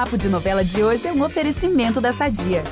Papo 0.00 0.16
de 0.16 0.30
Novela 0.30 0.64
de 0.64 0.82
hoje 0.82 1.06
é 1.06 1.12
um 1.12 1.22
oferecimento 1.22 2.00
da 2.00 2.10
Sadia. 2.10 2.64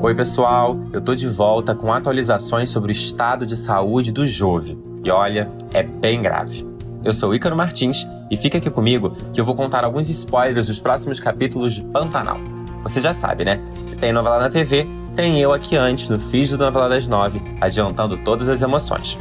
Oi, 0.00 0.14
pessoal. 0.14 0.78
Eu 0.92 1.00
tô 1.00 1.16
de 1.16 1.26
volta 1.26 1.74
com 1.74 1.92
atualizações 1.92 2.70
sobre 2.70 2.92
o 2.92 2.94
estado 2.94 3.44
de 3.44 3.56
saúde 3.56 4.12
do 4.12 4.24
Jove. 4.24 4.78
E 5.02 5.10
olha, 5.10 5.48
é 5.72 5.82
bem 5.82 6.22
grave. 6.22 6.64
Eu 7.02 7.12
sou 7.12 7.34
Ícaro 7.34 7.56
Martins 7.56 8.06
e 8.30 8.36
fica 8.36 8.58
aqui 8.58 8.70
comigo 8.70 9.16
que 9.32 9.40
eu 9.40 9.44
vou 9.44 9.56
contar 9.56 9.82
alguns 9.82 10.08
spoilers 10.08 10.68
dos 10.68 10.78
próximos 10.78 11.18
capítulos 11.18 11.74
de 11.74 11.82
Pantanal. 11.82 12.38
Você 12.84 13.00
já 13.00 13.12
sabe, 13.12 13.44
né? 13.44 13.60
Se 13.82 13.96
tem 13.96 14.12
novela 14.12 14.38
na 14.38 14.48
TV, 14.48 14.86
tem 15.16 15.40
eu 15.40 15.52
aqui 15.52 15.76
antes, 15.76 16.08
no 16.08 16.20
Fiz 16.20 16.50
do 16.50 16.58
Novela 16.58 16.88
das 16.88 17.08
Nove, 17.08 17.42
adiantando 17.60 18.16
todas 18.18 18.48
as 18.48 18.62
emoções. 18.62 19.18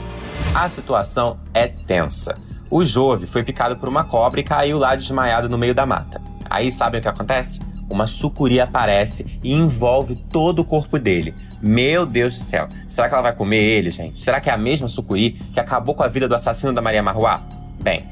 A 0.56 0.70
situação 0.70 1.38
é 1.54 1.68
tensa. 1.68 2.36
O 2.70 2.84
Jove 2.84 3.28
foi 3.28 3.44
picado 3.44 3.76
por 3.76 3.90
uma 3.90 4.04
cobra 4.04 4.40
e 4.40 4.44
caiu 4.44 4.78
lá 4.78 4.96
desmaiado 4.96 5.50
no 5.50 5.58
meio 5.58 5.76
da 5.76 5.86
mata. 5.86 6.22
Aí 6.50 6.72
sabem 6.72 7.00
o 7.00 7.02
que 7.02 7.08
acontece? 7.08 7.60
Uma 7.90 8.08
sucuri 8.08 8.60
aparece 8.60 9.40
e 9.44 9.54
envolve 9.54 10.16
todo 10.16 10.60
o 10.60 10.66
corpo 10.66 10.98
dele. 10.98 11.34
Meu 11.62 12.06
Deus 12.06 12.34
do 12.36 12.40
céu. 12.40 12.68
Será 12.90 13.08
que 13.08 13.14
ela 13.14 13.24
vai 13.24 13.36
comer 13.36 13.64
ele, 13.64 13.92
gente? 13.92 14.20
Será 14.20 14.42
que 14.42 14.50
é 14.50 14.54
a 14.54 14.58
mesma 14.58 14.88
sucuri 14.88 15.32
que 15.54 15.60
acabou 15.60 15.96
com 15.96 16.04
a 16.04 16.08
vida 16.08 16.28
do 16.28 16.36
assassino 16.36 16.74
da 16.74 16.82
Maria 16.82 17.04
Marruá? 17.04 17.42
Bem, 17.82 18.06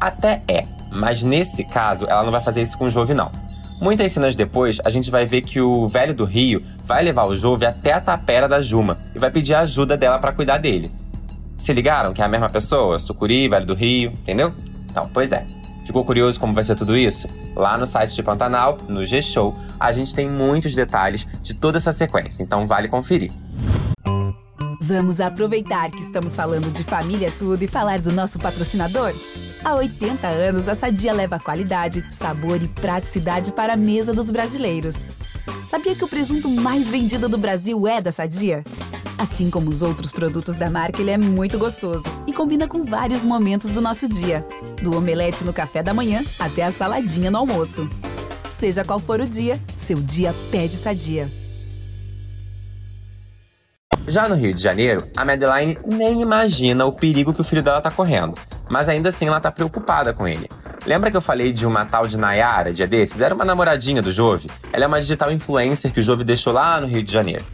até 0.00 0.42
é, 0.46 0.64
mas 0.92 1.22
nesse 1.22 1.64
caso 1.64 2.06
ela 2.06 2.22
não 2.22 2.32
vai 2.32 2.40
fazer 2.40 2.62
isso 2.62 2.76
com 2.76 2.84
o 2.84 2.90
Jove, 2.90 3.14
não. 3.14 3.30
Muitas 3.80 4.10
cenas 4.12 4.34
depois, 4.34 4.80
a 4.84 4.90
gente 4.90 5.10
vai 5.10 5.26
ver 5.26 5.42
que 5.42 5.60
o 5.60 5.86
velho 5.86 6.14
do 6.14 6.24
Rio 6.24 6.62
vai 6.84 7.02
levar 7.02 7.26
o 7.26 7.36
Jove 7.36 7.66
até 7.66 7.92
a 7.92 8.00
tapera 8.00 8.48
da 8.48 8.62
Juma 8.62 8.98
e 9.14 9.18
vai 9.18 9.30
pedir 9.30 9.54
ajuda 9.54 9.96
dela 9.96 10.18
para 10.18 10.32
cuidar 10.32 10.58
dele. 10.58 10.90
Se 11.56 11.72
ligaram 11.72 12.12
que 12.12 12.22
é 12.22 12.24
a 12.24 12.28
mesma 12.28 12.48
pessoa? 12.48 12.98
Sucuri, 12.98 13.48
velho 13.48 13.66
do 13.66 13.74
Rio, 13.74 14.12
entendeu? 14.12 14.52
Então, 14.90 15.10
pois 15.12 15.32
é. 15.32 15.46
Ficou 15.84 16.04
curioso 16.04 16.40
como 16.40 16.52
vai 16.52 16.64
ser 16.64 16.74
tudo 16.74 16.96
isso? 16.96 17.28
Lá 17.54 17.78
no 17.78 17.86
site 17.86 18.14
de 18.14 18.22
Pantanal, 18.22 18.78
no 18.88 19.04
G-Show, 19.04 19.54
a 19.78 19.92
gente 19.92 20.14
tem 20.14 20.28
muitos 20.28 20.74
detalhes 20.74 21.26
de 21.40 21.54
toda 21.54 21.78
essa 21.78 21.92
sequência, 21.92 22.42
então 22.42 22.66
vale 22.66 22.88
conferir. 22.88 23.32
Vamos 24.80 25.20
aproveitar 25.20 25.90
que 25.90 26.00
estamos 26.00 26.36
falando 26.36 26.72
de 26.72 26.84
família 26.84 27.32
tudo 27.38 27.62
e 27.62 27.68
falar 27.68 28.00
do 28.00 28.12
nosso 28.12 28.38
patrocinador? 28.38 29.12
Há 29.64 29.74
80 29.74 30.26
anos, 30.26 30.68
a 30.68 30.74
Sadia 30.74 31.12
leva 31.12 31.40
qualidade, 31.40 32.04
sabor 32.12 32.62
e 32.62 32.68
praticidade 32.68 33.50
para 33.50 33.72
a 33.72 33.76
mesa 33.76 34.12
dos 34.12 34.30
brasileiros. 34.30 35.06
Sabia 35.68 35.96
que 35.96 36.04
o 36.04 36.08
presunto 36.08 36.48
mais 36.48 36.88
vendido 36.88 37.28
do 37.28 37.38
Brasil 37.38 37.88
é 37.88 38.00
da 38.00 38.12
Sadia? 38.12 38.62
Assim 39.18 39.48
como 39.48 39.70
os 39.70 39.82
outros 39.82 40.12
produtos 40.12 40.56
da 40.56 40.68
marca, 40.68 41.00
ele 41.00 41.10
é 41.10 41.16
muito 41.16 41.58
gostoso 41.58 42.04
e 42.26 42.32
combina 42.34 42.68
com 42.68 42.82
vários 42.82 43.24
momentos 43.24 43.70
do 43.70 43.80
nosso 43.80 44.06
dia, 44.06 44.46
do 44.82 44.94
omelete 44.94 45.42
no 45.42 45.54
café 45.54 45.82
da 45.82 45.94
manhã 45.94 46.22
até 46.38 46.62
a 46.62 46.70
saladinha 46.70 47.30
no 47.30 47.38
almoço. 47.38 47.88
Seja 48.50 48.84
qual 48.84 48.98
for 48.98 49.20
o 49.20 49.26
dia, 49.26 49.58
seu 49.78 49.96
dia 49.96 50.34
pede 50.50 50.74
Sadia. 50.74 51.30
Já 54.06 54.28
no 54.28 54.36
Rio 54.36 54.54
de 54.54 54.62
Janeiro, 54.62 55.08
a 55.16 55.24
Madeline 55.24 55.78
nem 55.84 56.20
imagina 56.20 56.84
o 56.84 56.92
perigo 56.92 57.32
que 57.32 57.40
o 57.40 57.44
filho 57.44 57.62
dela 57.62 57.80
tá 57.80 57.90
correndo, 57.90 58.34
mas 58.70 58.88
ainda 58.88 59.08
assim 59.08 59.26
ela 59.26 59.40
tá 59.40 59.50
preocupada 59.50 60.12
com 60.12 60.28
ele. 60.28 60.48
Lembra 60.86 61.10
que 61.10 61.16
eu 61.16 61.20
falei 61.22 61.52
de 61.52 61.66
uma 61.66 61.84
tal 61.84 62.06
de 62.06 62.16
Nayara, 62.16 62.72
dia 62.72 62.86
desses? 62.86 63.20
Era 63.20 63.34
uma 63.34 63.44
namoradinha 63.44 64.00
do 64.00 64.12
Jove. 64.12 64.48
Ela 64.72 64.84
é 64.84 64.86
uma 64.86 65.00
digital 65.00 65.32
influencer 65.32 65.92
que 65.92 65.98
o 65.98 66.02
Jove 66.02 66.22
deixou 66.22 66.52
lá 66.52 66.80
no 66.80 66.86
Rio 66.86 67.02
de 67.02 67.12
Janeiro. 67.12 67.44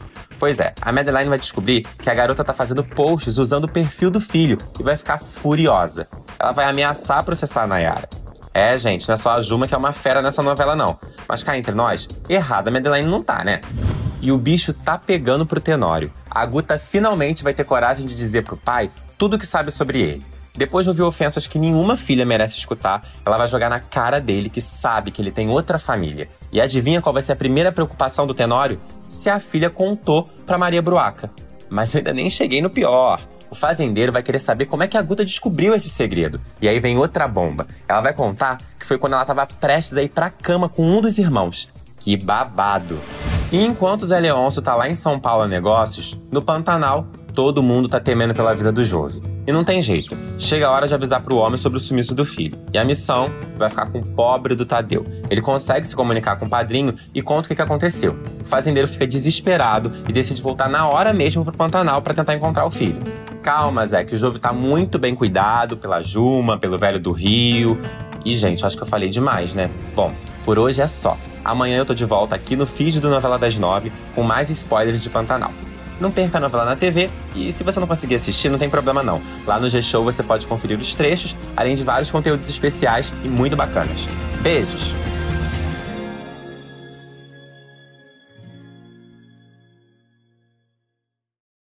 Pois 0.42 0.58
é, 0.58 0.74
a 0.82 0.90
Madeline 0.90 1.28
vai 1.28 1.38
descobrir 1.38 1.82
que 1.82 2.10
a 2.10 2.14
garota 2.14 2.42
tá 2.42 2.52
fazendo 2.52 2.82
posts 2.82 3.38
usando 3.38 3.66
o 3.66 3.68
perfil 3.68 4.10
do 4.10 4.20
filho 4.20 4.58
e 4.76 4.82
vai 4.82 4.96
ficar 4.96 5.18
furiosa. 5.18 6.08
Ela 6.36 6.50
vai 6.50 6.64
ameaçar 6.64 7.22
processar 7.22 7.62
a 7.62 7.66
Nayara. 7.68 8.08
É, 8.52 8.76
gente, 8.76 9.06
não 9.06 9.14
é 9.14 9.16
só 9.16 9.30
a 9.30 9.40
Juma 9.40 9.68
que 9.68 9.74
é 9.76 9.78
uma 9.78 9.92
fera 9.92 10.20
nessa 10.20 10.42
novela, 10.42 10.74
não. 10.74 10.98
Mas 11.28 11.44
cá 11.44 11.56
entre 11.56 11.72
nós, 11.72 12.08
errada 12.28 12.70
a 12.70 12.72
Madeline 12.72 13.08
não 13.08 13.22
tá, 13.22 13.44
né? 13.44 13.60
E 14.20 14.32
o 14.32 14.36
bicho 14.36 14.74
tá 14.74 14.98
pegando 14.98 15.46
pro 15.46 15.60
Tenório. 15.60 16.12
A 16.28 16.44
Guta 16.44 16.76
finalmente 16.76 17.44
vai 17.44 17.54
ter 17.54 17.62
coragem 17.62 18.04
de 18.04 18.16
dizer 18.16 18.42
pro 18.42 18.56
pai 18.56 18.90
tudo 19.16 19.36
o 19.36 19.38
que 19.38 19.46
sabe 19.46 19.70
sobre 19.70 20.00
ele. 20.00 20.26
Depois 20.56 20.84
de 20.84 20.90
ouvir 20.90 21.02
ofensas 21.02 21.46
que 21.46 21.56
nenhuma 21.56 21.96
filha 21.96 22.26
merece 22.26 22.58
escutar, 22.58 23.04
ela 23.24 23.38
vai 23.38 23.46
jogar 23.46 23.70
na 23.70 23.78
cara 23.78 24.20
dele 24.20 24.50
que 24.50 24.60
sabe 24.60 25.12
que 25.12 25.22
ele 25.22 25.30
tem 25.30 25.48
outra 25.48 25.78
família. 25.78 26.28
E 26.50 26.60
adivinha 26.60 27.00
qual 27.00 27.12
vai 27.12 27.22
ser 27.22 27.32
a 27.32 27.36
primeira 27.36 27.70
preocupação 27.70 28.26
do 28.26 28.34
Tenório? 28.34 28.80
Se 29.12 29.28
a 29.28 29.38
filha 29.38 29.68
contou 29.68 30.26
pra 30.46 30.56
Maria 30.56 30.80
Bruaca. 30.80 31.30
Mas 31.68 31.92
eu 31.92 31.98
ainda 31.98 32.14
nem 32.14 32.30
cheguei 32.30 32.62
no 32.62 32.70
pior. 32.70 33.20
O 33.50 33.54
fazendeiro 33.54 34.10
vai 34.10 34.22
querer 34.22 34.38
saber 34.38 34.64
como 34.64 34.84
é 34.84 34.88
que 34.88 34.96
a 34.96 35.02
Guta 35.02 35.22
descobriu 35.22 35.74
esse 35.74 35.90
segredo. 35.90 36.40
E 36.62 36.66
aí 36.66 36.80
vem 36.80 36.96
outra 36.96 37.28
bomba. 37.28 37.66
Ela 37.86 38.00
vai 38.00 38.14
contar 38.14 38.62
que 38.80 38.86
foi 38.86 38.96
quando 38.96 39.12
ela 39.12 39.20
estava 39.20 39.46
prestes 39.46 39.98
a 39.98 40.02
ir 40.02 40.08
pra 40.08 40.30
cama 40.30 40.66
com 40.66 40.82
um 40.82 41.02
dos 41.02 41.18
irmãos. 41.18 41.70
Que 41.98 42.16
babado! 42.16 42.98
E 43.52 43.62
enquanto 43.62 44.06
Zé 44.06 44.18
Leôncio 44.18 44.62
tá 44.62 44.74
lá 44.74 44.88
em 44.88 44.94
São 44.94 45.20
Paulo 45.20 45.44
a 45.44 45.48
negócios, 45.48 46.18
no 46.30 46.40
Pantanal, 46.40 47.06
todo 47.34 47.62
mundo 47.62 47.90
tá 47.90 48.00
temendo 48.00 48.34
pela 48.34 48.54
vida 48.54 48.72
do 48.72 48.82
Jove. 48.82 49.22
E 49.46 49.52
não 49.52 49.64
tem 49.64 49.82
jeito. 49.82 50.16
Chega 50.38 50.68
a 50.68 50.70
hora 50.70 50.86
de 50.86 50.94
avisar 50.94 51.20
pro 51.20 51.36
homem 51.36 51.56
sobre 51.56 51.78
o 51.78 51.80
sumiço 51.80 52.14
do 52.14 52.24
filho. 52.24 52.58
E 52.72 52.78
a 52.78 52.84
missão 52.84 53.30
vai 53.56 53.68
ficar 53.68 53.86
com 53.86 53.98
o 53.98 54.06
pobre 54.06 54.54
do 54.54 54.64
Tadeu. 54.64 55.04
Ele 55.28 55.40
consegue 55.40 55.86
se 55.86 55.96
comunicar 55.96 56.36
com 56.36 56.46
o 56.46 56.48
padrinho 56.48 56.94
e 57.14 57.20
conta 57.20 57.52
o 57.52 57.56
que, 57.56 57.62
aconteceu. 57.62 58.16
O 58.40 58.44
fazendeiro 58.44 58.88
fica 58.88 59.06
desesperado 59.06 59.92
e 60.08 60.12
decide 60.12 60.40
voltar 60.40 60.68
na 60.68 60.88
hora 60.88 61.12
mesmo 61.12 61.44
pro 61.44 61.56
Pantanal 61.56 62.00
para 62.02 62.14
tentar 62.14 62.34
encontrar 62.34 62.66
o 62.66 62.70
filho. 62.70 62.98
Calma, 63.42 63.84
Zé, 63.84 64.04
que 64.04 64.14
o 64.14 64.18
Jove 64.18 64.38
tá 64.38 64.52
muito 64.52 64.98
bem 64.98 65.14
cuidado 65.14 65.76
pela 65.76 66.02
Juma, 66.02 66.58
pelo 66.58 66.78
velho 66.78 67.00
do 67.00 67.10
Rio. 67.10 67.80
E, 68.24 68.36
gente, 68.36 68.64
acho 68.64 68.76
que 68.76 68.82
eu 68.84 68.86
falei 68.86 69.08
demais, 69.08 69.52
né? 69.52 69.68
Bom, 69.96 70.14
por 70.44 70.58
hoje 70.58 70.80
é 70.80 70.86
só. 70.86 71.18
Amanhã 71.44 71.78
eu 71.78 71.86
tô 71.86 71.94
de 71.94 72.04
volta 72.04 72.36
aqui 72.36 72.54
no 72.54 72.66
feed 72.66 73.00
do 73.00 73.10
Novela 73.10 73.36
das 73.36 73.56
Nove 73.56 73.90
com 74.14 74.22
mais 74.22 74.48
spoilers 74.48 75.02
de 75.02 75.10
Pantanal. 75.10 75.50
Não 76.02 76.10
perca 76.10 76.38
a 76.38 76.40
novela 76.40 76.64
na 76.64 76.74
TV 76.74 77.08
e 77.32 77.52
se 77.52 77.62
você 77.62 77.78
não 77.78 77.86
conseguir 77.86 78.16
assistir, 78.16 78.48
não 78.48 78.58
tem 78.58 78.68
problema 78.68 79.04
não. 79.04 79.22
Lá 79.46 79.60
no 79.60 79.68
G-Show 79.68 80.02
você 80.02 80.20
pode 80.20 80.48
conferir 80.48 80.76
os 80.76 80.92
trechos, 80.94 81.36
além 81.56 81.76
de 81.76 81.84
vários 81.84 82.10
conteúdos 82.10 82.50
especiais 82.50 83.12
e 83.24 83.28
muito 83.28 83.54
bacanas. 83.54 84.08
Beijos! 84.40 85.11